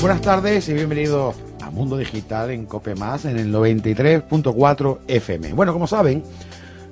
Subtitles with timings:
[0.00, 5.54] Buenas tardes y bienvenidos a Mundo Digital en Cope Más en el 93.4 FM.
[5.54, 6.22] Bueno, como saben,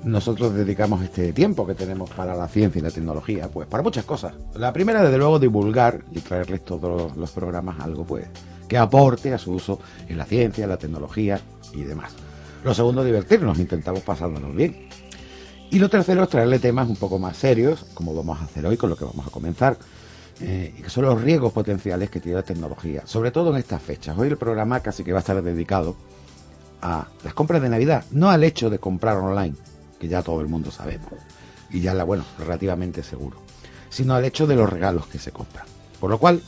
[0.03, 4.03] nosotros dedicamos este tiempo que tenemos para la ciencia y la tecnología, pues para muchas
[4.03, 4.33] cosas.
[4.55, 8.27] La primera, desde luego, divulgar y traerles todos los programas algo, pues,
[8.67, 9.79] que aporte a su uso
[10.09, 11.39] en la ciencia, la tecnología
[11.73, 12.11] y demás.
[12.65, 14.89] Lo segundo, divertirnos, intentamos pasárnoslo bien.
[15.69, 18.75] Y lo tercero es traerle temas un poco más serios, como vamos a hacer hoy,
[18.75, 19.77] con lo que vamos a comenzar,
[20.39, 24.17] eh, que son los riesgos potenciales que tiene la tecnología, sobre todo en estas fechas.
[24.17, 25.95] Hoy el programa casi que va a estar dedicado
[26.81, 29.55] a las compras de Navidad, no al hecho de comprar online,
[29.99, 31.09] que ya todo el mundo sabemos,
[31.71, 33.37] y ya la, bueno, relativamente seguro,
[33.89, 35.65] sino al hecho de los regalos que se compran.
[35.99, 36.41] Por lo cual,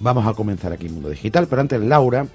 [0.00, 2.26] vamos a comenzar aquí en Mundo Digital, pero antes Laura,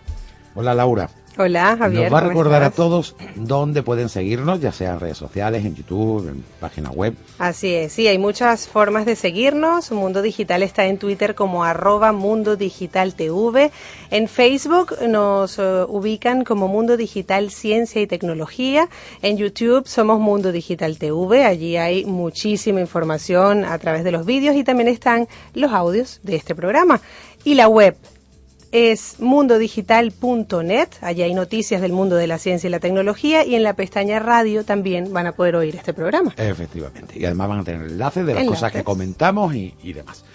[0.56, 2.04] hola Laura, Hola, Javier.
[2.04, 5.76] Nos va a recordar a todos dónde pueden seguirnos, ya sea en redes sociales, en
[5.76, 7.14] YouTube, en página web.
[7.40, 9.92] Así es, sí, hay muchas formas de seguirnos.
[9.92, 13.72] Mundo Digital está en Twitter como arroba Mundo Digital TV.
[14.12, 18.88] En Facebook nos uh, ubican como Mundo Digital Ciencia y Tecnología.
[19.22, 21.44] En YouTube somos Mundo Digital TV.
[21.44, 26.38] Allí hay muchísima información a través de los vídeos y también están los audios de
[26.38, 27.02] este programa.
[27.44, 27.98] Y la web
[28.76, 30.90] es mundodigital.net.
[31.00, 34.20] Allí hay noticias del mundo de la ciencia y la tecnología y en la pestaña
[34.20, 36.34] radio también van a poder oír este programa.
[36.36, 37.18] Efectivamente.
[37.18, 40.26] Y además van a tener enlaces de las cosas que comentamos y, y demás.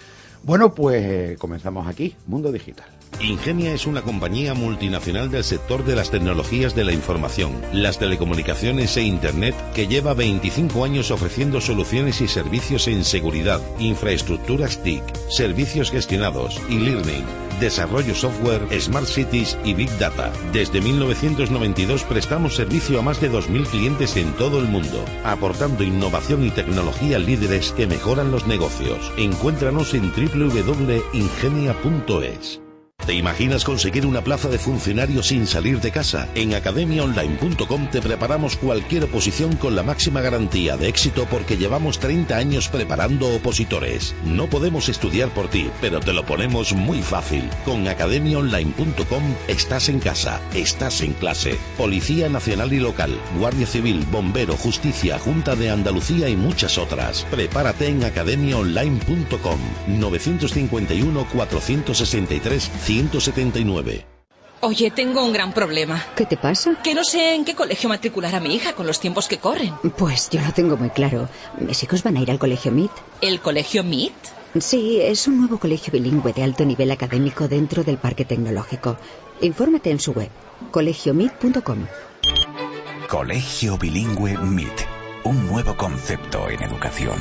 [0.41, 2.87] Bueno, pues eh, comenzamos aquí, Mundo Digital.
[3.19, 8.97] Ingenia es una compañía multinacional del sector de las tecnologías de la información, las telecomunicaciones
[8.97, 15.91] e Internet que lleva 25 años ofreciendo soluciones y servicios en seguridad, infraestructuras TIC, servicios
[15.91, 20.33] gestionados y learning desarrollo software, smart cities y big data.
[20.51, 26.45] Desde 1992 prestamos servicio a más de 2.000 clientes en todo el mundo, aportando innovación
[26.45, 29.13] y tecnología líderes que mejoran los negocios.
[29.15, 31.01] Encuéntranos en www.ingenia.es.
[33.05, 36.29] ¿Te imaginas conseguir una plaza de funcionario sin salir de casa?
[36.35, 42.37] En academiaonline.com te preparamos cualquier oposición con la máxima garantía de éxito porque llevamos 30
[42.37, 44.13] años preparando opositores.
[44.23, 47.49] No podemos estudiar por ti, pero te lo ponemos muy fácil.
[47.65, 51.57] Con academiaonline.com estás en casa, estás en clase.
[51.77, 57.25] Policía Nacional y Local, Guardia Civil, Bombero, Justicia, Junta de Andalucía y muchas otras.
[57.31, 64.05] Prepárate en academiaonline.com 951 463 179.
[64.59, 66.05] Oye, tengo un gran problema.
[66.15, 66.77] ¿Qué te pasa?
[66.83, 69.73] Que no sé en qué colegio matricular a mi hija con los tiempos que corren.
[69.97, 71.29] Pues yo lo tengo muy claro.
[71.57, 72.91] Mis hijos van a ir al colegio MIT.
[73.21, 74.13] ¿El colegio MIT?
[74.59, 78.97] Sí, es un nuevo colegio bilingüe de alto nivel académico dentro del parque tecnológico.
[79.39, 80.29] Infórmate en su web,
[80.71, 81.87] colegiomit.com.
[83.09, 84.81] Colegio Bilingüe MIT.
[85.23, 87.17] Un nuevo concepto en educación.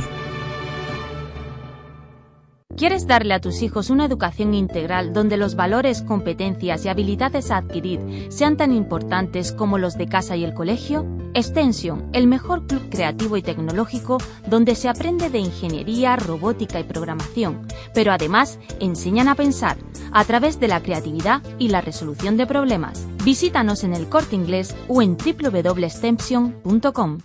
[2.81, 7.59] ¿Quieres darle a tus hijos una educación integral donde los valores, competencias y habilidades a
[7.59, 11.05] adquirir sean tan importantes como los de casa y el colegio?
[11.35, 14.17] Extension, el mejor club creativo y tecnológico
[14.49, 19.77] donde se aprende de ingeniería, robótica y programación, pero además enseñan a pensar
[20.11, 23.07] a través de la creatividad y la resolución de problemas.
[23.23, 27.19] Visítanos en el corte inglés o en www.extension.com.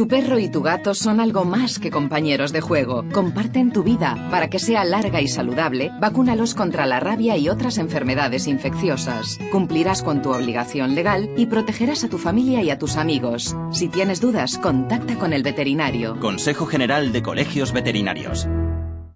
[0.00, 3.04] Tu perro y tu gato son algo más que compañeros de juego.
[3.12, 4.16] Comparten tu vida.
[4.30, 9.38] Para que sea larga y saludable, vacúnalos contra la rabia y otras enfermedades infecciosas.
[9.52, 13.54] Cumplirás con tu obligación legal y protegerás a tu familia y a tus amigos.
[13.72, 16.18] Si tienes dudas, contacta con el veterinario.
[16.18, 18.48] Consejo General de Colegios Veterinarios.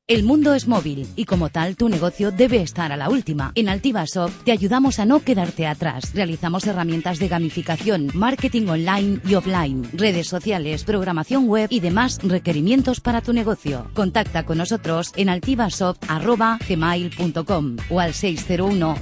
[0.07, 3.53] El mundo es móvil y como tal tu negocio debe estar a la última.
[3.55, 6.13] En Altivasoft te ayudamos a no quedarte atrás.
[6.13, 13.01] Realizamos herramientas de gamificación, marketing online y offline, redes sociales, programación web y demás requerimientos
[13.01, 13.91] para tu negocio.
[13.95, 18.97] Contacta con nosotros en altivasoft.gmail.com o al 601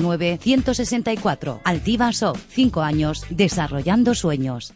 [0.00, 1.60] 009 164.
[1.62, 4.72] Altivasoft, 5 años desarrollando sueños.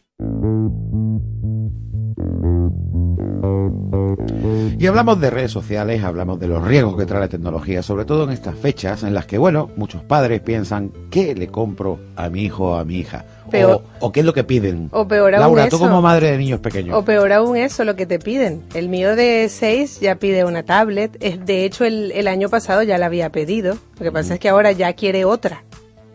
[4.78, 8.24] Y hablamos de redes sociales, hablamos de los riesgos que trae la tecnología, sobre todo
[8.24, 12.42] en estas fechas en las que, bueno, muchos padres piensan, ¿qué le compro a mi
[12.42, 13.24] hijo o a mi hija?
[13.50, 14.88] Peor, o, o, qué es lo que piden.
[14.92, 15.76] O peor aún Laura, eso.
[15.76, 16.96] tú como madre de niños pequeños.
[16.96, 18.62] O peor aún eso, lo que te piden.
[18.74, 21.18] El mío de 6 ya pide una tablet.
[21.18, 23.76] De hecho, el, el año pasado ya la había pedido.
[23.98, 25.64] Lo que pasa es que ahora ya quiere otra.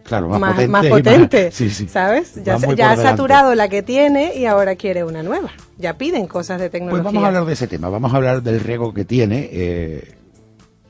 [0.07, 0.71] Claro, más, más potente.
[0.71, 1.87] más y potente, más- sí, sí.
[1.91, 2.33] ¿sabes?
[2.43, 5.49] Ya, ha saturado la que tiene y ahora quiere una nueva.
[5.77, 7.03] Ya piden cosas de Pues tecnología.
[7.03, 10.15] vamos a hablar de ese tema, vamos a hablar del riesgo que tiene eh,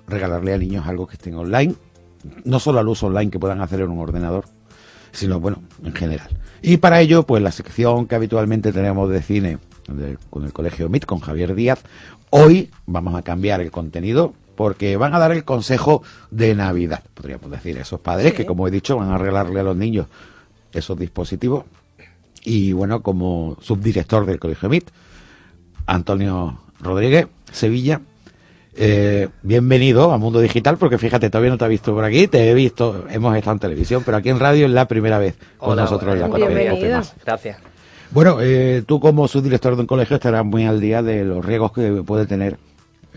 [0.07, 1.73] regalarle a niños algo que estén online,
[2.45, 4.45] no solo al uso online que puedan hacer en un ordenador,
[5.11, 6.29] sino, bueno, en general.
[6.61, 10.89] Y para ello, pues la sección que habitualmente tenemos de cine de- con el Colegio
[10.89, 11.79] MIT, con Javier Díaz,
[12.29, 16.01] hoy vamos a cambiar el contenido, porque van a dar el consejo
[16.31, 19.77] de Navidad, podríamos decir, esos padres que, como he dicho, van a regalarle a los
[19.77, 20.07] niños
[20.73, 21.63] esos dispositivos.
[22.43, 24.89] Y bueno, como subdirector del Colegio MIT,
[25.85, 28.01] Antonio Rodríguez, Sevilla,
[28.75, 32.49] eh, bienvenido a Mundo Digital, porque fíjate, todavía no te he visto por aquí, te
[32.49, 35.77] he visto, hemos estado en televisión, pero aquí en radio es la primera vez con
[35.77, 37.03] nosotros en la Bienvenido.
[37.23, 37.57] Gracias.
[38.09, 41.73] Bueno, eh, tú como subdirector de un colegio estarás muy al día de los riesgos
[41.73, 42.57] que puede tener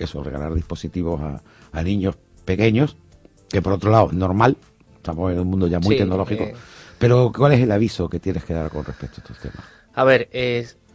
[0.04, 1.20] eso, regalar dispositivos
[1.72, 2.96] a, niños pequeños,
[3.48, 4.56] que por otro lado es normal,
[4.96, 6.54] estamos en un mundo ya muy tecnológico, eh.
[6.98, 9.66] pero ¿cuál es el aviso que tienes que dar con respecto a estos temas?
[9.94, 10.28] A ver,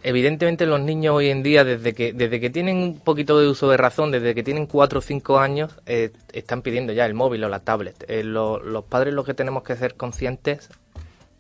[0.06, 3.69] evidentemente los niños hoy en día, desde que, desde que tienen un poquito de uso
[3.69, 7.44] de razón, desde que tienen 4 o 5 años, eh, están pidiendo ya el móvil
[7.44, 8.06] o la tablet.
[8.24, 10.69] los padres lo que tenemos que ser conscientes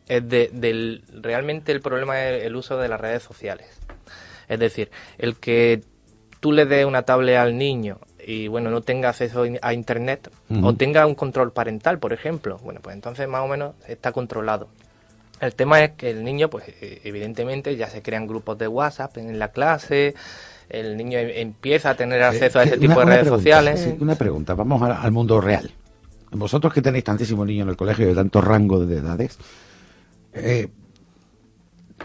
[0.07, 3.67] es de, del realmente el problema es el uso de las redes sociales.
[4.47, 5.83] Es decir, el que
[6.45, 10.29] tú le des una tablet al niño y bueno, no tenga acceso a internet
[10.61, 14.67] o tenga un control parental, por ejemplo, bueno, pues entonces más o menos está controlado.
[15.39, 19.17] El tema es que el niño, pues e, evidentemente ya se crean grupos de WhatsApp
[19.17, 20.13] en la clase,
[20.69, 23.95] el niño em, empieza a tener eh, acceso a ese tipo de redes sociales.
[23.99, 25.71] una pregunta, vamos al mundo real.
[26.29, 29.39] Vosotros que tenéis tantísimos niños en el colegio de tanto rango de edades,
[30.31, 30.67] eh,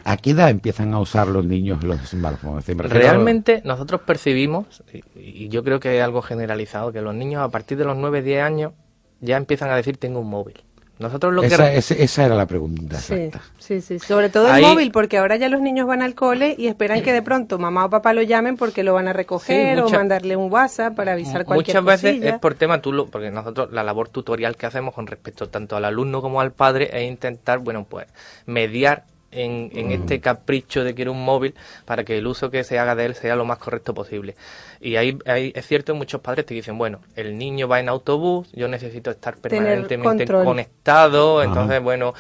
[0.05, 2.67] ¿A qué edad empiezan a usar los niños los smartphones?
[2.67, 4.83] Realmente nosotros percibimos,
[5.15, 8.43] y yo creo que es algo generalizado, que los niños a partir de los 9-10
[8.43, 8.73] años
[9.21, 10.63] ya empiezan a decir tengo un móvil.
[11.01, 11.79] Nosotros lo esa, que...
[11.79, 12.99] esa, era la pregunta.
[12.99, 16.55] Sí, sí, sí, sobre todo el móvil, porque ahora ya los niños van al cole
[16.59, 19.81] y esperan que de pronto mamá o papá lo llamen porque lo van a recoger
[19.81, 23.73] o mandarle un WhatsApp para avisar cualquier Muchas veces es por tema, tú porque nosotros
[23.73, 27.61] la labor tutorial que hacemos con respecto tanto al alumno como al padre es intentar,
[27.61, 28.07] bueno, pues
[28.45, 31.55] mediar en, en, este capricho de quiero un móvil
[31.85, 34.37] para que el uso que se haga de él sea lo más correcto posible.
[34.81, 38.51] Y ahí, ahí es cierto, muchos padres te dicen, bueno, el niño va en autobús,
[38.53, 42.15] yo necesito estar permanentemente conectado, entonces, bueno,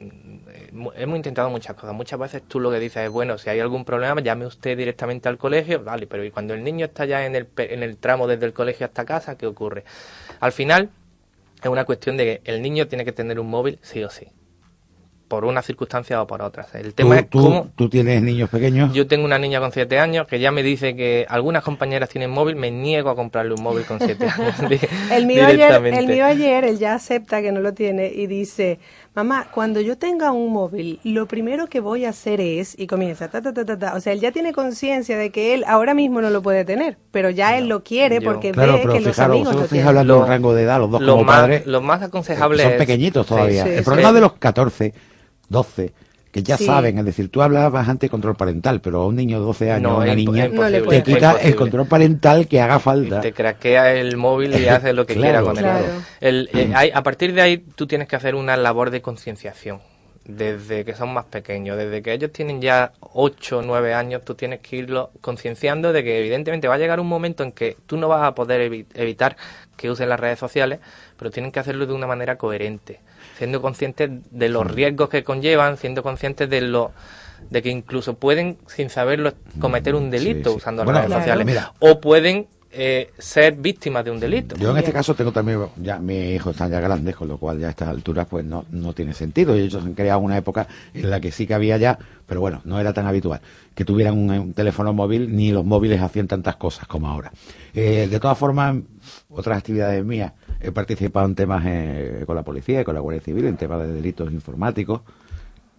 [0.00, 1.94] hemos intentado muchas cosas.
[1.94, 5.28] Muchas veces tú lo que dices es, bueno, si hay algún problema, llame usted directamente
[5.28, 8.26] al colegio, vale, pero ¿y cuando el niño está ya en el, en el tramo
[8.26, 9.84] desde el colegio hasta casa, qué ocurre?
[10.40, 10.90] Al final,
[11.62, 14.28] es una cuestión de que el niño tiene que tener un móvil sí o sí
[15.28, 16.74] por una circunstancia o por otras.
[16.74, 17.68] El tema es cómo...
[17.76, 18.92] ¿Tú tienes niños pequeños?
[18.94, 22.30] Yo tengo una niña con 7 años que ya me dice que algunas compañeras tienen
[22.30, 24.54] móvil, me niego a comprarle un móvil con 7 años.
[25.12, 28.78] el, mío ayer, el mío ayer, él ya acepta que no lo tiene y dice,
[29.14, 33.28] mamá, cuando yo tenga un móvil, lo primero que voy a hacer es, y comienza,
[33.28, 33.94] ta, ta, ta, ta, ta.
[33.94, 36.96] o sea, él ya tiene conciencia de que él ahora mismo no lo puede tener,
[37.10, 39.88] pero ya él lo quiere porque ve que los amigos lo tienen.
[39.88, 41.66] hablando de un rango de edad, los dos como más, padres.
[41.66, 43.64] Lo más aconsejable son pequeñitos todavía.
[43.66, 44.94] el problema de los 14
[45.48, 45.92] 12,
[46.30, 49.40] que ya saben, es decir, tú hablabas antes de control parental, pero a un niño
[49.40, 50.50] de 12 años, a una niña,
[50.88, 53.20] te quita el control parental que haga falta.
[53.20, 56.50] Te craquea el móvil y hace lo que quiera con él.
[56.52, 59.80] Eh, a partir de ahí tú tienes que hacer una labor de concienciación.
[60.24, 64.34] Desde que son más pequeños, desde que ellos tienen ya 8 o 9 años, tú
[64.34, 67.96] tienes que irlo concienciando de que evidentemente va a llegar un momento en que tú
[67.96, 69.38] no vas a poder evitar
[69.74, 70.80] que usen las redes sociales,
[71.16, 73.00] pero tienen que hacerlo de una manera coherente
[73.38, 76.90] siendo conscientes de los riesgos que conllevan, siendo conscientes de lo
[77.50, 81.62] de que incluso pueden, sin saberlo, cometer un delito usando las redes sociales.
[81.78, 84.56] O pueden eh, ser víctimas de un delito.
[84.56, 87.60] Yo en este caso tengo también, ya mis hijos están ya grandes, con lo cual
[87.60, 89.56] ya a estas alturas pues no, no tiene sentido.
[89.56, 92.60] Y ellos han creado una época en la que sí que había ya, pero bueno,
[92.64, 93.40] no era tan habitual,
[93.74, 97.30] que tuvieran un, teléfono móvil, ni los móviles hacían tantas cosas como ahora.
[97.72, 98.76] Eh, de todas formas,
[99.30, 103.22] otras actividades mías, He participado en temas eh, con la policía y con la Guardia
[103.22, 105.02] Civil, en temas de delitos informáticos,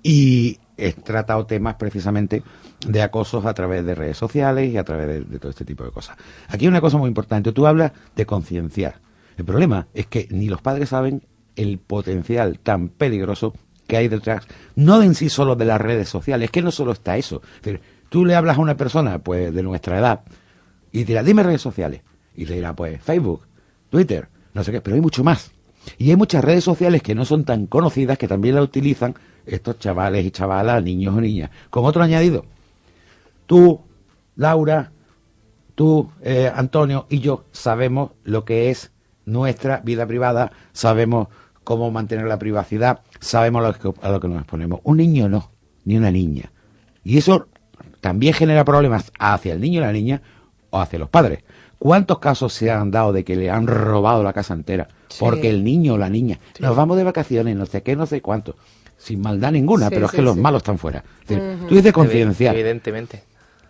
[0.01, 2.41] y he tratado temas precisamente
[2.88, 5.91] de acosos a través de redes sociales y a través de, todo este tipo de
[5.91, 6.17] cosas.
[6.48, 8.95] Aquí hay una cosa muy importante, tú hablas de concienciar.
[9.38, 11.24] El problema es que ni los padres saben
[11.55, 13.53] el potencial tan peligroso
[13.88, 16.91] que hay detrás, no en sí solo de las redes sociales, es que no solo
[16.91, 17.41] está eso.
[18.09, 20.21] tú le hablas a una persona pues de nuestra edad
[20.91, 22.01] y dirá, dime redes sociales.
[22.36, 23.41] Y le dirá, pues Facebook,
[23.89, 25.51] Twitter, no sé qué, pero hay mucho más.
[25.98, 29.15] Y hay muchas redes sociales que no son tan conocidas que también la utilizan
[29.46, 31.50] estos chavales y chavalas, niños o niñas.
[31.70, 32.46] Con otro añadido,
[33.46, 33.82] tú,
[34.36, 34.91] Laura,
[35.75, 38.91] tú, eh, Antonio y yo sabemos lo que es
[39.25, 41.27] nuestra vida privada, sabemos
[41.63, 44.82] cómo mantener la privacidad, sabemos lo que, a lo que nos exponemos.
[44.84, 45.51] Un niño no,
[45.86, 46.51] ni una niña.
[47.03, 47.48] Y eso
[48.01, 50.22] también genera problemas hacia el niño y la niña
[50.70, 51.44] o hacia los padres.
[51.79, 54.89] ¿Cuántos casos se han dado de que le han robado la casa entera?
[55.17, 58.21] Porque el niño o la niña, nos vamos de vacaciones, no sé qué, no sé
[58.21, 58.57] cuánto.
[58.98, 61.03] Sin maldad ninguna, pero es que los malos están fuera.
[61.25, 62.51] Tú dices conciencia.
[62.51, 63.24] Evidentemente.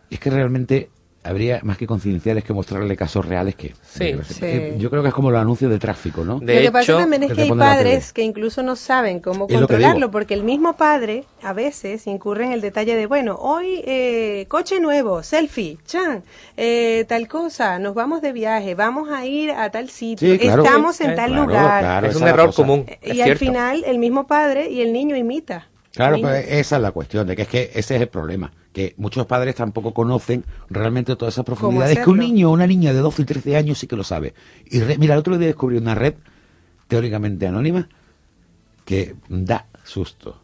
[0.10, 0.90] Es que realmente
[1.24, 3.74] habría más que concienciales que mostrarle casos reales que...
[3.84, 6.40] Sí, eh, Yo creo que es como los anuncios de tráfico, ¿no?
[6.40, 9.46] De Lo que hecho, pasa también es que hay padres que incluso no saben cómo
[9.50, 13.82] Es controlarlo, porque el mismo padre a veces incurre en el detalle de, bueno, hoy
[13.86, 16.24] eh, coche nuevo, selfie, chan,
[16.58, 20.64] eh, tal cosa, nos vamos de viaje, vamos a ir a tal sitio, Sí, claro.
[20.64, 21.80] estamos en Eh, tal claro, lugar.
[21.82, 22.08] claro.
[22.08, 22.56] es un error cosa.
[22.62, 22.86] común.
[23.04, 25.69] y es al final el mismo padre y el niño imita.
[25.94, 28.94] Claro, pues esa es la cuestión, de que es que ese es el problema, que
[28.98, 33.00] muchos padres tampoco conocen realmente todas esas profundidades, que un niño o una niña de
[33.00, 34.34] 12 y 13 años sí que lo sabe.
[34.66, 36.14] Y re- mira, el otro día descubrí una red
[36.88, 37.90] teóricamente anónima
[38.86, 40.40] que da susto,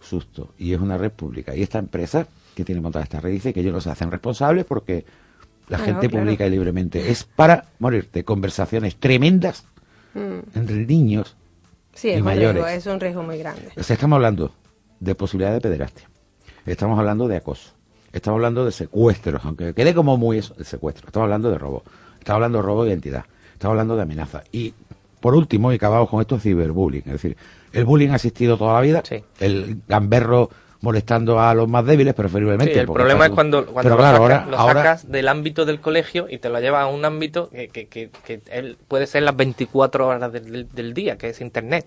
[0.00, 1.54] susto, y es una red pública.
[1.54, 4.64] Y esta empresa que tiene montada esta red dice que ellos no se hacen responsables
[4.64, 5.04] porque
[5.68, 6.24] la gente claro.
[6.24, 7.10] publica libremente.
[7.10, 9.64] Es para morirte, conversaciones tremendas
[10.14, 10.58] Mm.
[10.58, 11.36] entre niños
[11.94, 12.62] Sí, y es un, mayores.
[12.62, 13.70] riesgo, es un riesgo muy grande.
[13.78, 14.52] O sea, estamos hablando
[15.02, 16.08] de posibilidad de pederastia.
[16.64, 17.72] Estamos hablando de acoso.
[18.12, 21.08] Estamos hablando de secuestros, aunque quede como muy eso, de secuestro.
[21.08, 21.82] Estamos hablando de robo.
[22.18, 23.24] Estamos hablando de robo de identidad.
[23.52, 24.44] Estamos hablando de amenaza.
[24.52, 24.74] Y
[25.20, 27.02] por último, y acabamos con esto, ciberbullying.
[27.06, 27.36] Es decir,
[27.72, 29.02] el bullying ha existido toda la vida.
[29.04, 29.24] Sí.
[29.40, 30.50] El gamberro
[30.82, 32.74] molestando a los más débiles, preferiblemente.
[32.74, 35.64] Sí, el problema es cuando, cuando lo, claro, sacas, ahora, lo ahora sacas del ámbito
[35.64, 39.06] del colegio y te lo llevas a un ámbito que, que, que, que él puede
[39.06, 41.86] ser las 24 horas del, del día, que es Internet.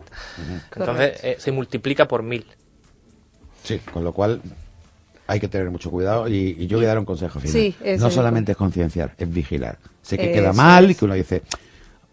[0.75, 2.45] Entonces eh, se multiplica por mil.
[3.65, 4.41] Sí, con lo cual
[5.27, 7.51] hay que tener mucho cuidado y, y yo voy a dar un consejo final.
[7.53, 9.77] Sí, no solamente es concienciar, es vigilar.
[10.01, 11.41] Sé que Eso queda mal y que uno dice,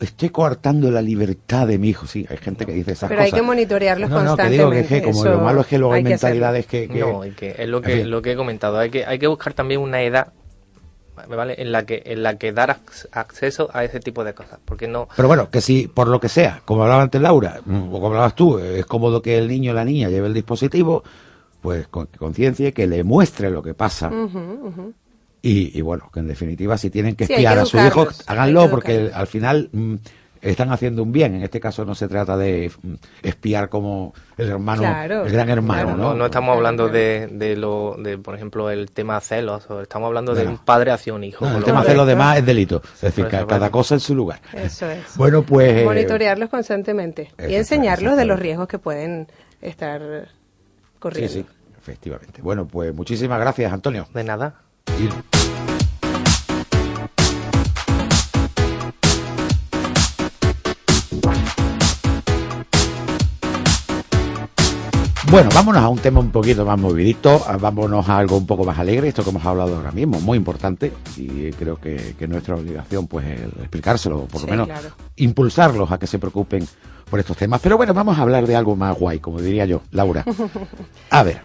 [0.00, 2.06] estoy coartando la libertad de mi hijo.
[2.06, 3.40] Sí, hay gente que dice esas Pero hay cosas.
[3.40, 5.66] que monitorearlos no, no, que digo que, es que constantemente, como eso lo malo es
[5.66, 8.10] que luego hay, hay que mentalidades que, que- No, que es lo En que, fin.
[8.10, 8.78] lo que he comentado.
[8.78, 10.32] Hay que, hay que buscar también una edad
[11.28, 11.54] ¿vale?
[11.60, 14.58] en la que en la que dar ac- acceso a ese tipo de cosas.
[14.64, 15.08] Porque no.
[15.14, 18.06] Pero bueno, que si por lo que sea, como hablaba antes Laura, mm, o como
[18.06, 21.04] hablabas tú, es cómodo que el niño o la niña lleve el dispositivo,
[21.62, 24.10] pues conciencie, que le muestre lo que pasa.
[25.40, 28.22] Y, y bueno, que en definitiva, si tienen que Sí, espiar que a sus hijos,
[28.26, 29.94] háganlo, que porque al final mm,
[30.40, 31.34] están haciendo un bien.
[31.36, 35.48] En este caso no se trata de mm, espiar como el hermano, Claro, el gran
[35.50, 36.02] hermano, no, ¿no?
[36.10, 40.06] no, no estamos hablando de, de lo de por ejemplo el tema celos o estamos
[40.08, 42.80] hablando de No, un padre hacia un hijo No, el tema lo demás es delito.
[42.94, 43.70] Es decir, cada bueno.
[43.70, 44.40] cosa en su lugar.
[44.52, 45.16] Eso es.
[45.16, 45.82] Bueno, pues...
[45.82, 49.26] eh, Monitorearlos constantemente y enseñarlos de los riesgos que pueden
[49.60, 50.28] estar
[51.02, 51.32] corriendo.
[51.32, 51.44] sí,
[51.78, 52.40] efectivamente.
[52.40, 54.06] Bueno, pues muchísimas gracias, Antonio.
[54.14, 54.54] de nada
[54.98, 55.08] Y-
[65.30, 68.64] Bueno, vámonos a un tema un poquito más movidito, a- vámonos a algo un poco
[68.64, 72.54] más alegre, esto que hemos hablado ahora mismo, muy importante, y creo que, que nuestra
[72.56, 74.88] obligación pues el explicárselo, por Sí, lo menos claro.
[75.16, 76.66] impulsarlos a que se preocupen
[77.12, 77.60] por estos temas.
[77.60, 80.24] Pero bueno, vamos a hablar de algo más guay, como diría yo, Laura.
[81.10, 81.42] A ver,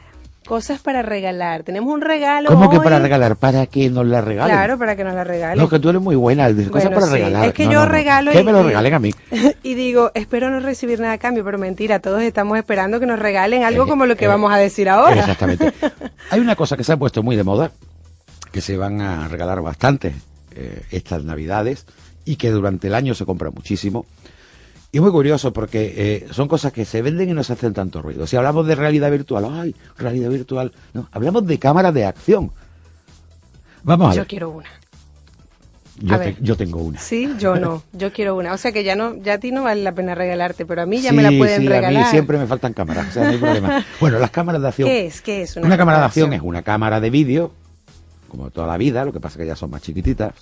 [0.48, 1.64] Cosas para regalar.
[1.64, 2.48] Tenemos un regalo.
[2.48, 2.84] ¿cómo que hoy.
[2.86, 3.36] para regalar?
[3.36, 4.56] ¿Para que nos la regalen?
[4.56, 5.58] Claro, para que nos la regalen.
[5.62, 7.12] No, que tú eres muy buena, cosas Bueno, para sí.
[7.12, 7.48] regalar.
[7.48, 7.92] Es que No, yo no, no.
[7.92, 9.12] regalo Que me lo regalen a mí.
[9.64, 13.20] y digo, espero no recibir nada a cambio, pero mentira, todos estamos esperando que nos
[13.20, 15.20] regalen algo Eh, como lo que eh, vamos a decir ahora.
[15.20, 15.74] Exactamente.
[16.32, 17.72] Hay una cosa que se ha puesto muy de moda,
[18.54, 20.16] que se van a regalar bastante
[20.56, 21.86] eh, estas navidades
[22.24, 24.06] y que durante el año se compra muchísimo.
[24.98, 28.02] Y muy curioso porque eh, son cosas que se venden y no se hacen tanto
[28.02, 28.26] ruido.
[28.26, 29.76] Si hablamos de realidad virtual, ¡ay!
[29.96, 30.72] Realidad virtual.
[30.92, 32.52] No, hablamos de cámaras de acción.
[33.84, 34.28] Vamos a Yo ver.
[34.28, 34.70] quiero una.
[36.00, 36.42] Yo, a te- ver.
[36.42, 37.00] yo tengo una.
[37.00, 37.84] Sí, yo no.
[37.94, 38.54] Yo quiero una.
[38.54, 40.88] O sea que ya no, ya a ti no vale la pena regalarte, pero a
[40.88, 41.96] mí ya me la pueden sí, regalar.
[42.02, 43.86] a mí siempre me faltan cámaras, o sea, no hay problema.
[44.00, 44.90] Bueno, las cámaras de acción.
[44.90, 45.22] ¿Qué es?
[45.22, 47.52] ¿Qué es Una, cámara de acción es una cámara de vídeo,
[48.30, 50.34] como toda la vida, lo que pasa es que ya son más chiquititas,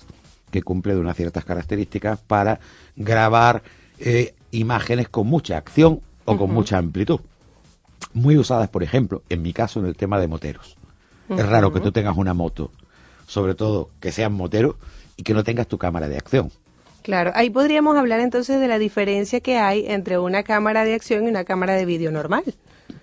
[0.50, 2.58] que cumple de unas ciertas características para
[2.96, 3.62] grabar
[3.98, 7.20] eh, imágenes con mucha acción o con mucha amplitud.
[8.12, 10.76] Muy usadas, por ejemplo, en mi caso, en el tema de moteros.
[11.28, 12.70] Es raro que tú tengas una moto,
[13.26, 14.76] sobre todo que sean moteros,
[15.16, 16.50] y que no tengas tu cámara de acción.
[17.02, 21.24] Claro, ahí podríamos hablar entonces de la diferencia que hay entre una cámara de acción
[21.24, 22.44] y una cámara de vídeo normal.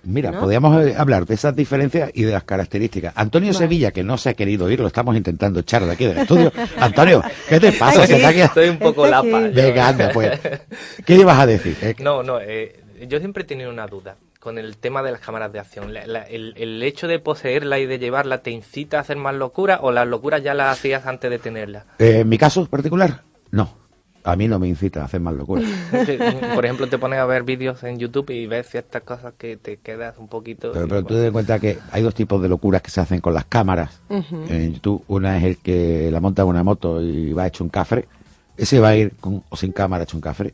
[0.03, 0.39] Mira, ¿No?
[0.41, 3.13] podríamos eh, hablar de esas diferencias y de las características.
[3.15, 3.53] Antonio.
[3.53, 6.51] Sevilla, que no se ha querido ir, lo estamos intentando echar de aquí del estudio.
[6.77, 8.03] Antonio, ¿qué te pasa?
[8.03, 8.13] Aquí.
[8.13, 9.39] Te estoy un poco lapa.
[9.53, 10.39] Venga, anda, pues.
[11.05, 11.77] ¿Qué ibas a decir?
[11.81, 15.21] Eh, No, no, eh, yo siempre he tenido una duda con el tema de las
[15.21, 15.93] cámaras de acción.
[15.93, 19.33] La- la- el, el hecho de poseerla y de llevarla te incita a hacer más
[19.35, 21.85] locura o las locuras ya las hacías antes de tenerla.
[21.99, 23.77] eh, en mi caso particular, no.
[24.25, 25.61] A mí no me incita a hacer más locura.
[26.05, 26.17] Sí,
[26.55, 29.77] Por ejemplo, te pones a ver vídeos en YouTube y ves ciertas cosas que te
[29.77, 30.71] quedas un poquito...
[30.71, 33.19] Pero, pero tú ten en cuenta que hay dos tipos de locuras que se hacen
[33.19, 35.03] con las cámaras en YouTube.
[35.07, 38.07] Una es el que la monta en una moto y va hecho un cafre.
[38.55, 40.53] Ese va a ir con o sin cámara hecho un cafre.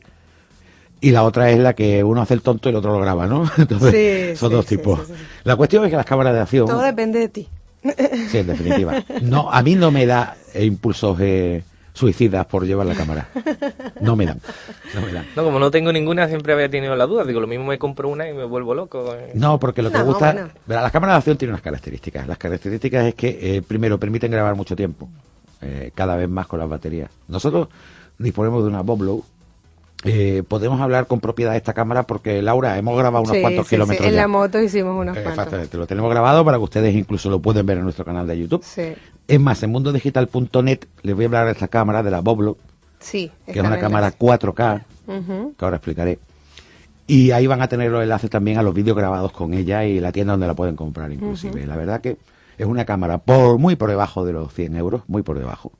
[1.02, 3.26] Y la otra es la que uno hace el tonto y el otro lo graba,
[3.26, 3.44] ¿no?
[3.56, 5.00] Entonces, Sí, son sí, dos tipos.
[5.06, 5.22] sí, sí.
[5.44, 6.66] La cuestión es que las cámaras de acción...
[6.66, 7.48] Todo depende de ti.
[8.28, 9.02] Sí, en definitiva.
[9.22, 13.28] No, a mí no me da impulsos eh, suicidas por llevar la cámara.
[14.00, 14.40] No me dan.
[14.94, 15.26] No me dan.
[15.36, 17.24] No, como no tengo ninguna, siempre había tenido la duda.
[17.24, 19.14] Digo, lo mismo me compro una y me vuelvo loco.
[19.34, 20.32] No, porque lo que No, gusta.
[20.32, 20.48] bueno.
[20.66, 22.26] Verá, las cámaras de acción tienen unas características.
[22.26, 25.08] Las características es que, eh, primero, permiten grabar mucho tiempo,
[25.60, 27.10] eh, cada vez más con las baterías.
[27.28, 27.68] Nosotros
[28.18, 29.24] disponemos de una Boblow.
[30.04, 33.66] Eh, podemos hablar con propiedad de esta cámara porque, Laura, hemos grabado unos Sí, cuantos
[33.66, 33.76] sí, sí.
[33.76, 34.20] kilómetros En ya.
[34.22, 35.74] la moto hicimos unos Eh, cuantos.
[35.74, 38.64] Lo tenemos grabado para que ustedes incluso lo pueden ver en nuestro canal de YouTube.
[39.30, 42.56] Es más, en mundodigital.net les voy a hablar de esta cámara, de la Boblow,
[42.98, 43.30] sí.
[43.46, 45.54] que es una cámara 4K, Ujú.
[45.56, 46.18] que ahora explicaré.
[47.06, 50.00] Y ahí van a tener los enlaces también a los vídeos grabados con ella y
[50.00, 51.66] la tienda donde la pueden comprar inclusive.
[51.66, 52.16] La verdad que
[52.58, 55.72] es una cámara por muy por debajo de los 100 euros, muy por debajo.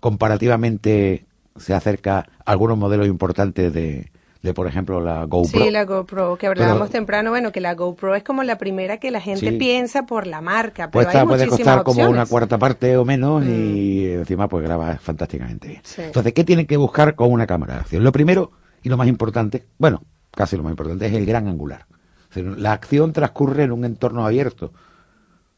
[0.00, 1.24] Comparativamente
[1.56, 4.10] se acerca a algunos modelos importantes de,
[4.42, 5.64] de por ejemplo, la GoPro.
[5.64, 8.98] Sí, la GoPro, que hablábamos Pero- temprano, bueno, que la GoPro es como la primera
[8.98, 9.56] que la gente Sí.
[9.56, 12.10] piensa por la marca, pero hay puede costar como opciones.
[12.10, 12.12] Mm.
[12.14, 15.80] una cuarta parte o menos y encima pues graba fantásticamente bien.
[15.84, 16.02] Sí.
[16.02, 18.04] Entonces, ¿qué tienen que buscar con una cámara de acción?
[18.04, 18.52] Lo primero
[18.82, 21.86] y lo más importante, bueno, casi lo más importante, es el gran angular.
[22.34, 24.72] La acción transcurre en un entorno abierto.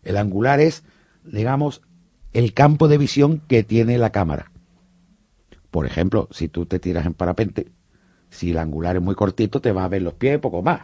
[0.05, 0.85] El angular es,
[1.25, 1.83] digamos,
[2.33, 4.51] el campo de visión que tiene la cámara.
[5.71, 7.67] Por ejemplo, si tú te tiras en parapente,
[8.31, 10.83] si el angular es muy cortito, te vas a ver los pies poco más.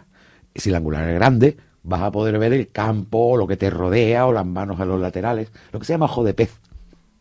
[0.53, 3.71] Y si el angular es grande, vas a poder ver el campo, lo que te
[3.71, 6.59] rodea, o las manos a los laterales, lo que se llama ojo de pez.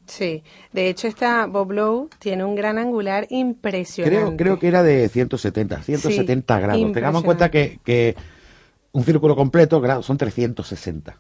[0.06, 4.18] Sí, de hecho esta Boblow tiene un gran angular impresionante.
[4.18, 6.92] Creo, creo que era de 170, 170 grados.
[6.92, 8.16] Tengamos en cuenta que, que
[8.92, 11.18] un círculo completo son 360.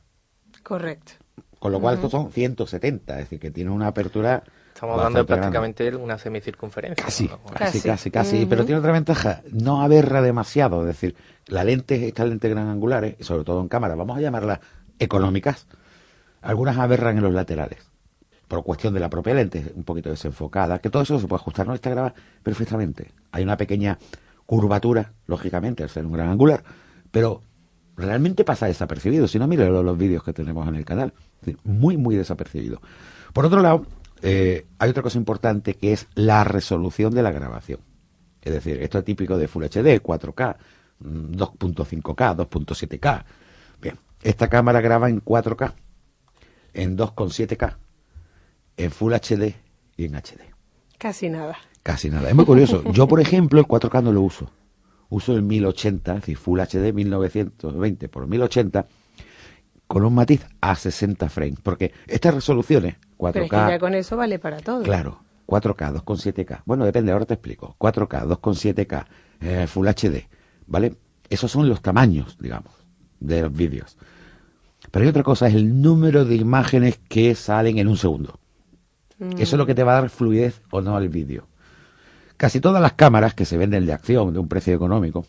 [0.63, 1.13] Correcto.
[1.59, 4.43] Con lo cual estos son 170, es decir, que tiene una apertura.
[4.73, 5.59] Estamos hablando de bastante grande.
[5.59, 7.05] prácticamente una semicircunferencia.
[7.05, 7.39] Casi, ¿no?
[7.53, 8.45] casi, casi, casi.
[8.45, 10.81] Pero tiene otra ventaja, no aberra demasiado.
[10.81, 11.15] Es decir,
[11.47, 14.59] las lentes, estas lentes gran angulares, sobre todo en cámara, vamos a llamarlas
[14.97, 15.67] económicas,
[16.41, 17.79] algunas aberran en los laterales.
[18.47, 21.67] Por cuestión de la propia lente, un poquito desenfocada, que todo eso se puede ajustar.
[21.67, 23.11] No, esta graba perfectamente.
[23.31, 23.97] Hay una pequeña
[24.45, 26.63] curvatura, lógicamente, al ser un gran angular,
[27.11, 27.41] pero
[27.95, 29.27] realmente pasa desapercibido.
[29.27, 31.13] Si no, mire los, los vídeos que tenemos en el canal.
[31.41, 32.81] Es decir, muy, muy desapercibido.
[33.33, 33.85] Por otro lado,
[34.25, 37.81] eh, hay otra cosa importante que es la resolución de la grabación.
[38.41, 40.55] Es decir, esto es típico de Full HD, 4K,
[40.99, 43.25] mm, 2.5K, 2.7K.
[43.81, 45.73] Bien, esta cámara graba en 4K,
[46.73, 47.75] en 2.7K,
[48.77, 49.55] en Full HD
[49.97, 50.39] y en HD.
[50.97, 51.57] Casi nada.
[51.83, 52.29] Casi nada.
[52.29, 52.81] Es muy curioso.
[52.93, 54.49] Yo, por ejemplo, el 4K no lo uso.
[55.09, 58.87] Uso el 1080, es decir, Full HD 1920 por 1080,
[59.85, 61.59] con un matiz a 60 frames.
[61.61, 63.31] Porque estas resoluciones, 4K...
[63.33, 64.83] Pero es que ya con eso vale para todo.
[64.83, 66.61] Claro, 4K, 2,7K.
[66.65, 67.75] Bueno, depende, ahora te explico.
[67.79, 69.05] 4K, 2,7K,
[69.41, 70.27] eh, Full HD,
[70.67, 70.95] ¿vale?
[71.29, 72.73] Esos son los tamaños, digamos,
[73.19, 73.97] de los vídeos.
[74.91, 78.39] Pero hay otra cosa, es el número de imágenes que salen en un segundo.
[79.19, 79.33] Mm.
[79.33, 81.47] Eso es lo que te va a dar fluidez o no al vídeo.
[82.37, 85.25] Casi todas las cámaras que se venden de acción, de un precio económico,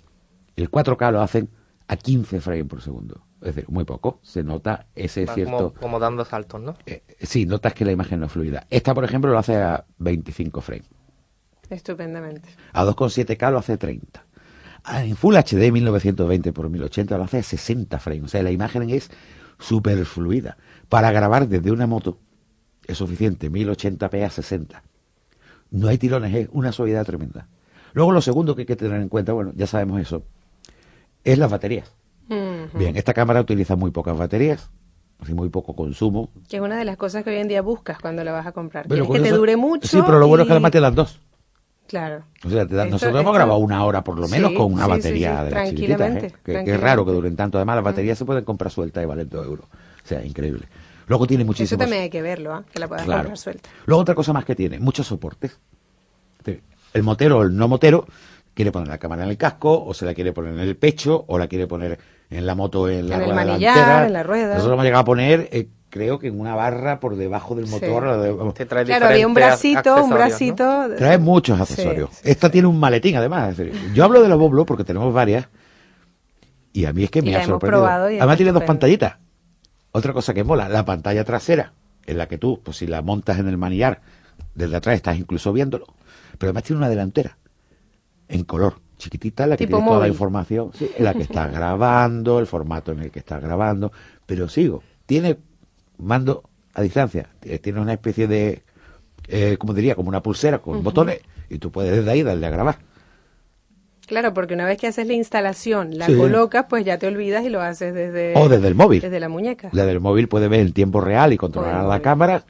[0.57, 1.49] el 4K lo hacen
[1.88, 3.25] a 15 frames por segundo.
[3.40, 4.20] Es decir, muy poco.
[4.23, 5.57] Se nota ese Va cierto...
[5.57, 6.77] como, como dando saltos, ¿no?
[6.87, 8.66] eh, sí, notas que la imagen no es fluida.
[8.70, 10.88] Esta, por ejemplo, lo hace a 25 frames.
[11.70, 12.49] Estupendamente.
[12.73, 14.25] A 2,7K lo hace 30.
[14.85, 18.25] Ah, En Full HD 1920 por 1080 lo hace a 60 frames.
[18.25, 19.11] O sea, la imagen es
[19.59, 20.57] súper fluida.
[20.88, 22.18] Para grabar desde una moto
[22.87, 24.83] es suficiente 1080p a 60.
[25.70, 27.49] No hay tirones, es una suavidad tremenda.
[27.94, 30.25] Luego lo segundo que hay que tener en cuenta, bueno, ya sabemos eso,
[31.25, 31.91] es las baterías.
[32.29, 34.71] Bien, esta cámara utiliza muy pocas baterías,
[35.21, 36.31] así muy poco consumo.
[36.49, 38.53] Que es una de las cosas que hoy en día buscas cuando la vas a
[38.53, 38.87] comprar.
[38.89, 39.87] Pero que te dure mucho.
[39.89, 41.21] Sí, pero lo bueno es que además te dan dos.
[41.87, 42.25] Claro.
[42.45, 44.73] O sea, te dan- Esto- nosotros hemos grabado una hora por lo menos Sí, con
[44.73, 45.97] una sí, batería sí, de las chiquititas, ¿eh?
[45.97, 47.59] tranquilamente, que, que es raro que duren tanto.
[47.59, 49.67] Además, las baterías se pueden comprar sueltas y valen 2 euros.
[49.67, 50.67] O sea, increíble.
[51.07, 51.79] Luego tiene Eso muchísimos...
[51.81, 52.65] también hay que verlo, ¿ah?
[52.73, 53.21] que la puedas Claro.
[53.25, 53.69] comprar suelta.
[53.85, 55.59] Luego otra cosa más que tiene, muchos soportes.
[56.47, 56.59] Sí,
[56.95, 58.07] El motero o el no motero
[58.55, 61.25] quiere poner la cámara en el casco, o se la quiere poner en el pecho,
[61.29, 61.99] o la quiere poner
[62.31, 64.07] en la moto en la En el manillar, delantera.
[64.07, 64.55] en la rueda.
[64.55, 67.73] Nosotros hemos llegado a poner, eh, creo que en una barra por debajo del Sí.
[67.73, 68.55] motor.
[68.55, 70.88] Te trae Claro, había un bracito, un bracito.
[70.97, 72.11] Trae muchos Sí, accesorios.
[72.12, 73.51] sí, Esta tiene un maletín, además.
[73.51, 75.49] Es decir, yo hablo de la Boblo porque tenemos varias.
[76.73, 77.87] Y a mí es que me ha sorprendido.
[77.87, 79.17] Además tiene dos pantallitas.
[79.93, 81.73] Otra cosa que mola, la pantalla trasera,
[82.07, 84.01] en la que tú, pues si la montas en el manillar,
[84.57, 85.87] desde atrás estás incluso viéndolo.
[86.37, 87.38] Pero además tiene una delantera,
[88.29, 92.39] en color, chiquitita, la que tiene toda la información, sí, en la que estás grabando,
[92.39, 93.93] el formato en el que estás grabando.
[94.27, 95.39] Pero sigo, tiene
[95.99, 96.43] mando
[96.75, 98.63] a distancia, eh, tiene una especie de,
[99.29, 102.51] eh, como diría, como una pulsera con botones, y tú puedes desde ahí darle a
[102.51, 102.79] grabar.
[104.07, 106.17] Claro, porque una vez que haces la instalación, la Sí.
[106.17, 108.35] colocas, pues ya te olvidas y lo haces desde...
[108.37, 109.01] O desde el móvil.
[109.01, 109.71] Desde la muñeca.
[109.73, 112.45] La del móvil puede ver en tiempo real y controlar la cámara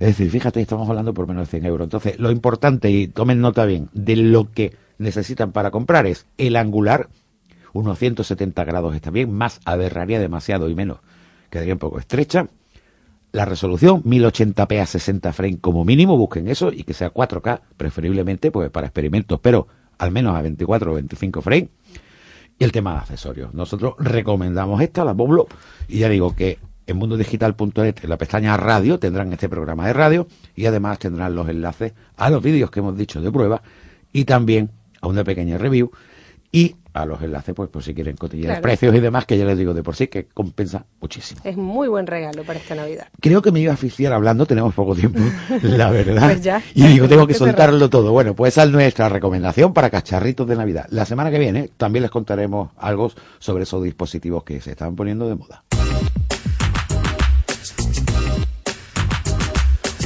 [0.00, 1.86] Es decir, fíjate, estamos hablando por menos de 100 euros.
[1.86, 6.56] Entonces, lo importante, y tomen nota bien, de lo que necesitan para comprar es el
[6.56, 7.08] angular,
[7.72, 10.98] unos 170 grados está bien, más aberraría demasiado y menos,
[11.50, 12.48] quedaría un poco estrecha.
[13.30, 18.50] La resolución, 1080p a 60 frames como mínimo, busquen eso y que sea 4K, preferiblemente
[18.50, 21.68] pues para experimentos, pero al menos a 24 o 25 frames.
[22.58, 23.54] Y el tema de accesorios.
[23.54, 25.46] Nosotros recomendamos esta, la Boblo,
[25.88, 26.58] y ya digo que
[26.88, 31.48] en mundodigital.net, en la pestaña radio, tendrán este programa de radio y además tendrán los
[31.48, 33.62] enlaces a los vídeos que hemos dicho de prueba
[34.10, 35.90] y también a una pequeña review
[36.50, 38.62] y a los enlaces, pues por si quieren cotillear Claro.
[38.62, 41.40] precios y demás, que ya les digo de por sí que compensa muchísimo.
[41.44, 43.06] Es muy buen regalo para esta Navidad.
[43.20, 45.20] Creo que me iba a asfixiar hablando, tenemos poco tiempo,
[45.62, 46.24] la verdad.
[46.32, 46.62] Pues ya.
[46.74, 48.10] Y digo, tengo que soltarlo todo.
[48.12, 50.86] Bueno, pues esa es nuestra recomendación para cacharritos de Navidad.
[50.88, 55.28] La semana que viene también les contaremos algo sobre esos dispositivos que se están poniendo
[55.28, 55.62] de moda.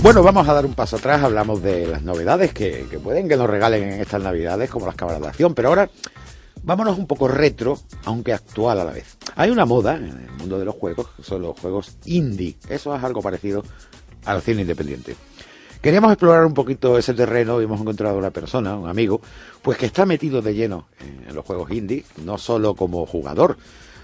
[0.03, 3.49] Bueno, vamos a dar un paso atrás, hablamos de las novedades que, pueden que nos
[3.49, 5.89] regalen en estas navidades, como las cámaras de acción, pero ahora
[6.65, 9.17] vámonos un poco retro, aunque actual a la vez.
[9.37, 12.57] Hay una moda en el mundo de los juegos, que son los juegos indie.
[12.69, 13.63] Eso es algo parecido
[14.25, 15.15] al cine independiente.
[15.81, 19.21] Queríamos explorar un poquito ese terreno y hemos encontrado una persona, un amigo,
[19.63, 20.89] pues que está metido de lleno
[21.29, 23.57] en los juegos indie, no solo como jugador,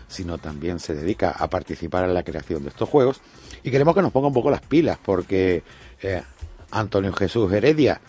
[0.09, 3.21] sino también se dedica a participar en la creación de estos juegos.
[3.63, 5.63] Y queremos que nos ponga un poco las pilas, porque
[6.03, 6.23] eh,
[6.71, 8.01] Antonio Jesús Heredia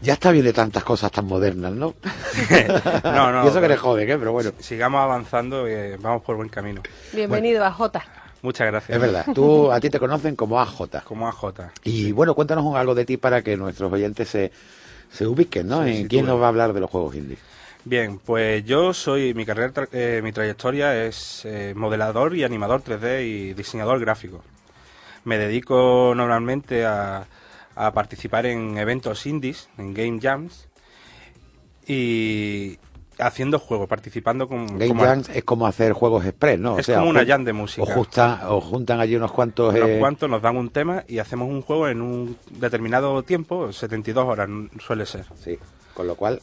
[0.00, 1.94] ya está bien de tantas cosas tan modernas, ¿no?
[3.04, 3.44] No, no.
[3.44, 4.18] y eso que eres joven, ¿eh?
[4.18, 4.52] Pero bueno.
[4.58, 6.82] Sigamos avanzando, eh, vamos por buen camino.
[7.12, 8.04] Bienvenido a Jota.
[8.42, 8.94] Muchas gracias.
[8.94, 11.02] Es verdad, tú a ti te conocen como AJ.
[11.04, 11.44] Como AJ.
[11.84, 14.52] Y bueno, cuéntanos algo de ti para que nuestros oyentes se,
[15.10, 15.82] se ubiquen, ¿no?
[15.84, 16.32] Sí, en sí, quién tú.
[16.32, 17.38] nos va a hablar de los juegos indie.
[17.86, 23.24] Bien, pues yo soy, mi carrera, eh, mi trayectoria es eh, modelador y animador 3D
[23.24, 24.42] y diseñador gráfico.
[25.24, 27.26] Me dedico normalmente a,
[27.74, 30.68] a participar en eventos indies, en game jams,
[31.86, 32.78] y
[33.18, 34.66] haciendo juegos, participando con...
[34.78, 36.78] Game como Jams es como hacer juegos express, ¿no?
[36.78, 37.82] Es como una jam de música.
[37.82, 39.74] O, justa- o juntan allí unos cuantos...
[39.74, 43.72] Unos eh, cuantos nos dan un tema y hacemos un juego en un determinado tiempo,
[43.72, 44.48] 72 horas
[44.84, 45.26] suele ser.
[45.42, 45.58] Sí,
[45.94, 46.40] con lo cual,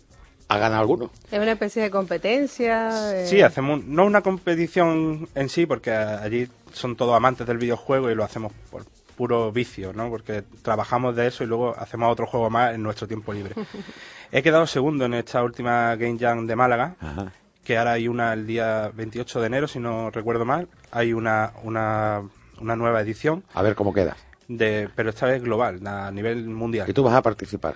[0.53, 1.11] ¿ha ganado alguno?
[1.31, 3.13] Es una especie de competencia.
[3.21, 8.09] eh, Sí, hacemos no una competición en sí, porque allí son todos amantes del videojuego
[8.11, 8.83] y lo hacemos por
[9.15, 10.09] puro vicio, ¿no?
[10.09, 13.53] Porque trabajamos de eso y luego hacemos otro juego más en nuestro tiempo libre.
[14.31, 17.31] He quedado segundo en esta última Game Jam de Málaga, Ajá.
[17.63, 20.67] que ahora hay una el día 28 de enero, si no recuerdo mal.
[20.91, 22.21] Hay una, una,
[22.59, 24.17] una nueva edición, A ver cómo quedas.
[24.47, 26.89] de, pero esta vez global, a nivel mundial.
[26.89, 27.75] Y tú vas a participar.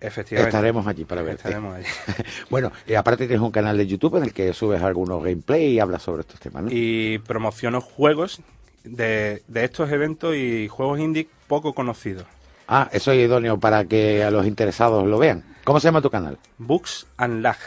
[0.00, 0.56] Efectivamente.
[0.56, 1.48] Estaremos allí para verte.
[1.48, 1.86] Estaremos allí.
[2.50, 5.80] Bueno, y aparte tienes un canal de YouTube en el que subes algunos gameplay y
[5.80, 6.70] hablas sobre estos temas, ¿no?
[6.72, 8.40] y promociono juegos
[8.84, 12.24] de, de estos eventos y juegos indie poco conocidos.
[12.66, 15.44] Ah, eso es idóneo para que a los interesados lo vean.
[15.64, 16.38] ¿Cómo se llama tu canal?
[16.58, 17.58] Books and Lag.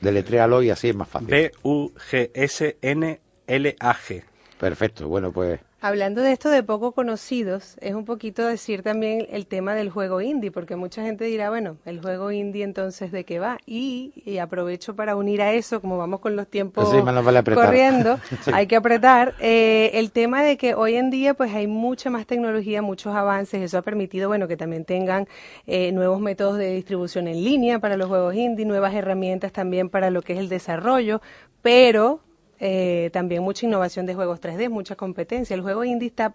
[0.00, 1.28] Deletréalo y así es más fácil.
[1.28, 4.24] B-U-G-S-N-L-A-G.
[4.58, 9.46] Perfecto, bueno, pues Hablando de esto de poco conocidos, es un poquito decir también el
[9.46, 13.38] tema del juego indie, porque mucha gente dirá, bueno, el juego indie entonces de qué
[13.38, 13.56] va.
[13.64, 18.18] Y, y aprovecho para unir a eso, como vamos con los tiempos Sí, vale corriendo,
[18.44, 18.50] Sí.
[18.52, 19.34] hay que apretar.
[19.40, 23.62] eh, el tema de que hoy en día pues hay mucha más tecnología, muchos avances,
[23.62, 25.28] eso ha permitido, bueno, que también tengan
[25.66, 30.10] eh, nuevos métodos de distribución en línea para los juegos indie, nuevas herramientas también para
[30.10, 31.22] lo que es el desarrollo,
[31.62, 32.20] pero
[32.60, 35.54] eh, también mucha innovación de juegos 3D, mucha competencia.
[35.54, 36.34] El juego indie está,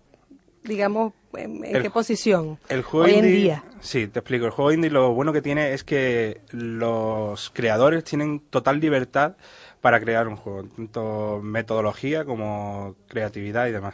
[0.64, 3.64] digamos, ¿en, El qué posición El juego hoy indie, en día?
[3.80, 4.46] Sí, te explico.
[4.46, 9.36] El juego indie lo bueno que tiene es que los creadores tienen total libertad
[9.82, 13.94] para crear un juego, tanto metodología como creatividad y demás.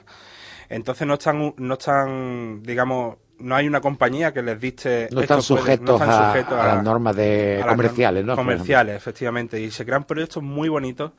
[0.70, 5.41] Entonces no están, no están, digamos, no hay una compañía que les dicte no están
[5.41, 8.38] sujetos, no están a, sujetos a las normas de a las comerciales, ¿no?
[8.38, 9.60] Comerciales, efectivamente.
[9.60, 11.12] Y se crean proyectos muy bonitos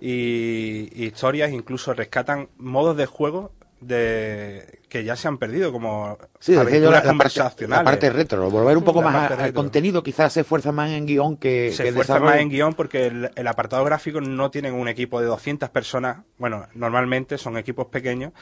[0.00, 6.16] y, y historias, incluso rescatan modos de juego de que ya se han perdido, como
[6.40, 7.78] Sí, la, aventuras la parte, conversacionales.
[7.78, 10.90] la parte retro, volver un poco La más a- al contenido, quizás se esfuerza más
[10.90, 14.50] en guion que, se que esfuerza más en guion porque el, el apartado gráfico no
[14.50, 18.32] tienen un equipo de 200 personas, bueno, normalmente son equipos pequeños,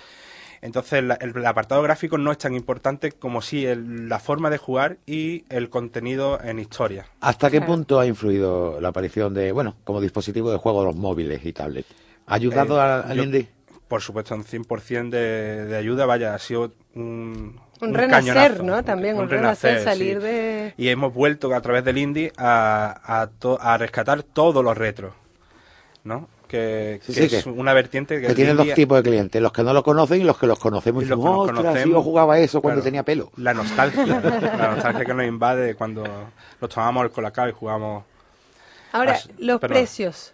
[0.65, 4.51] entonces la- el, el apartado gráfico no es tan importante como si el- la forma
[4.51, 7.07] de jugar y el contenido en historia.
[7.21, 11.45] ¿Hasta qué punto ha influido la aparición de, bueno, como dispositivo de juego los móviles
[11.45, 11.89] y tablets?
[12.27, 13.49] ¿Ha ayudado Eh, al, al yo- indie?
[13.87, 17.61] Por supuesto, un 100% de, de ayuda, vaya, ha sido un...
[17.81, 18.83] Un renacer, cañonazo, ¿no?
[18.85, 20.23] También un renacer, salir sí.
[20.27, 20.75] de...
[20.79, 25.13] Y hemos vuelto a través del indie a, a, to- a rescatar todos los retros,
[26.03, 26.29] ¿no?
[26.55, 29.03] Que, Sí, que sí, es que- una vertiente que, Que tiene dos día- tipos de
[29.11, 31.37] clientes, los que no lo conocen y los que los conocemos y, los que decimos,
[31.37, 31.95] nos "Ostras, sí, conocemos".
[31.97, 33.33] yo jugaba eso cuando Claro, tenía pelo.
[33.37, 36.05] La nostalgia, la nostalgia que nos invade cuando
[36.61, 38.05] nos tomamos el colacao y jugamos
[38.93, 39.75] Ahora, los perdón.
[39.77, 40.33] precios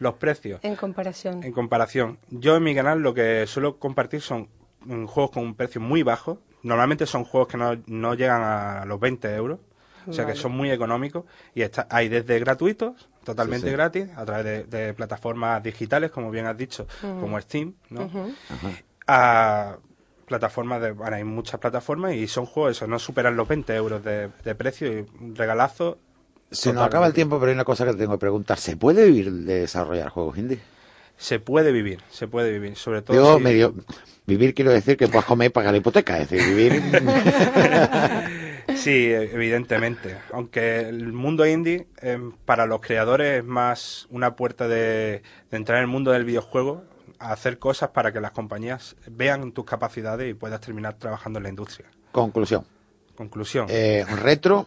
[0.00, 0.60] los precios.
[0.62, 1.42] en comparación.
[1.44, 4.48] En comparación, yo en mi canal lo que suelo compartir son
[4.86, 6.38] mm, juegos con un precio muy bajo.
[6.62, 9.58] Normalmente son juegos que no, no llegan a los 20 euros,
[10.06, 11.24] o sea que son muy económicos.
[11.54, 13.76] Y está, hay desde gratuitos, totalmente Sí, sí.
[13.76, 18.04] gratis, a través de, de plataformas digitales, como bien has dicho, como Steam, ¿no?
[18.04, 18.32] Ujú.
[19.06, 19.76] a
[20.26, 24.02] plataformas de bueno, hay muchas plataformas y son juegos eso no superan los 20 euros
[24.04, 25.98] de, de precio y un regalazo
[26.52, 28.58] Se nos acaba el tiempo, pero hay una cosa que te tengo que preguntar.
[28.58, 30.60] ¿Se puede vivir de desarrollar juegos indie?
[31.16, 33.74] se puede vivir se puede vivir sobre todo si- medio,
[34.26, 36.18] vivir quiero decir que puedas comer y pagar la hipoteca.
[36.18, 36.80] Es decir, vivir...
[38.80, 40.16] Sí, evidentemente.
[40.32, 45.78] Aunque el mundo indie eh, para los creadores es más una puerta de, de entrar
[45.78, 46.84] en el mundo del videojuego,
[47.18, 51.42] a hacer cosas para que las compañías vean tus capacidades y puedas terminar trabajando en
[51.44, 51.86] la industria.
[52.12, 52.64] Conclusión.
[53.14, 53.66] Conclusión.
[53.68, 54.66] Eh, retro,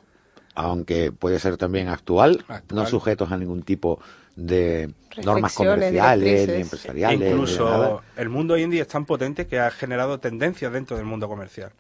[0.54, 2.84] aunque puede ser también actual, Actual.
[2.84, 4.00] no sujetos a ningún tipo
[4.36, 4.92] de
[5.24, 7.20] normas comerciales ni empresariales.
[7.20, 7.36] ni nada.
[7.36, 11.72] Incluso el mundo indie es tan potente que ha generado tendencias dentro del mundo comercial,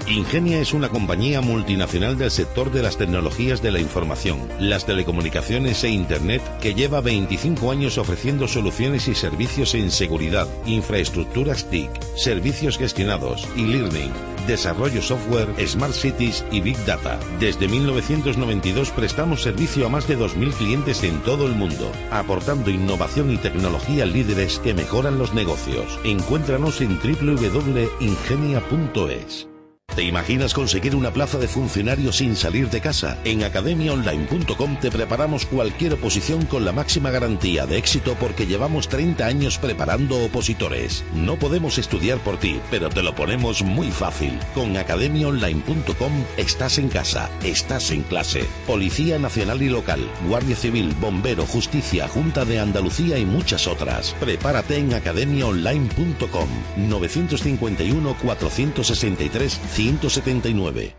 [0.10, 5.84] Ingenia es una compañía multinacional del sector de las tecnologías de la información, las telecomunicaciones
[5.84, 12.78] e Internet que lleva 25 años ofreciendo soluciones y servicios en seguridad, infraestructuras TIC, servicios
[12.78, 14.13] gestionados, e-learning,
[14.48, 17.20] desarrollo software, smart cities y big data.
[17.41, 23.34] Desde 1992 prestamos servicio a más de 2.000 clientes en todo el mundo, aportando innovación
[23.34, 26.00] y tecnología líderes que mejoran los negocios.
[26.06, 29.57] Encuéntranos en www.ingenia.es.
[29.98, 33.18] ¿Te imaginas conseguir una plaza de funcionario sin salir de casa?
[33.24, 39.26] En academiaonline.com te preparamos cualquier oposición con la máxima garantía de éxito porque llevamos 30
[39.26, 41.04] años preparando opositores.
[41.16, 44.38] No podemos estudiar por ti, pero te lo ponemos muy fácil.
[44.54, 48.46] Con academiaonline.com estás en casa, estás en clase.
[48.68, 54.16] Policía Nacional y Local, Guardia Civil, Bombero, Justicia, Junta de Andalucía y muchas otras.
[54.20, 56.50] Prepárate en academiaonline.com
[56.88, 60.95] 951 463 179.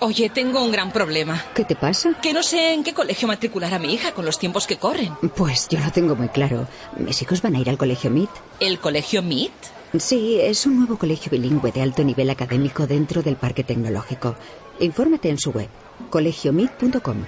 [0.00, 1.40] Oye, tengo un gran problema.
[1.54, 2.14] ¿Qué te pasa?
[2.20, 5.14] Que no sé en qué colegio matricular a mi hija con los tiempos que corren.
[5.36, 6.66] Pues yo lo tengo muy claro.
[6.98, 8.30] Mis hijos van a ir al colegio MIT.
[8.58, 9.52] ¿El colegio MIT?
[9.98, 14.34] Sí, es un nuevo colegio bilingüe de alto nivel académico dentro del parque tecnológico.
[14.80, 15.68] Infórmate en su web,
[16.10, 17.24] colegiomit.com.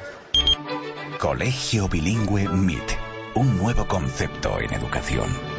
[1.20, 2.98] Colegio Bilingüe MIT.
[3.36, 5.55] Un nuevo concepto en educación.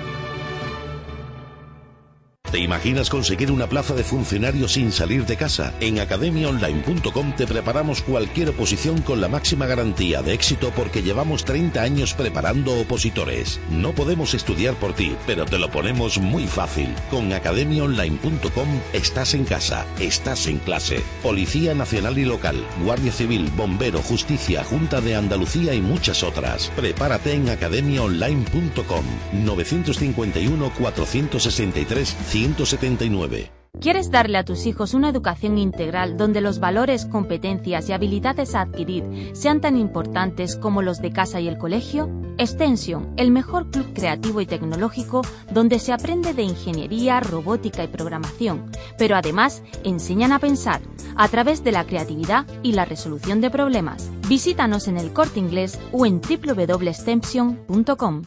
[2.51, 5.73] ¿Te imaginas conseguir una plaza de funcionario sin salir de casa?
[5.81, 11.81] En academiaonline.com te preparamos cualquier oposición con la máxima garantía de éxito porque llevamos 30
[11.81, 13.59] años preparando opositores.
[13.69, 16.87] No podemos estudiar por ti, pero te lo ponemos muy fácil.
[17.11, 21.03] Con academiaonline.com estás en casa, estás en clase.
[21.21, 26.71] Policía Nacional y Local, Guardia Civil, Bombero, Justicia, Junta de Andalucía y muchas otras.
[26.77, 33.51] Prepárate en academiaonline.com 951 463 179.
[33.81, 38.61] ¿Quieres darle a tus hijos una educación integral donde los valores, competencias y habilidades a
[38.61, 42.11] adquirir sean tan importantes como los de casa y el colegio?
[42.37, 48.69] Extension, el mejor club creativo y tecnológico donde se aprende de ingeniería, robótica y programación,
[48.99, 50.81] pero además enseñan a pensar
[51.15, 54.11] a través de la creatividad y la resolución de problemas.
[54.27, 58.25] Visítanos en el corte inglés o en www.extension.com.